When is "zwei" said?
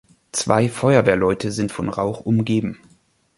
0.31-0.67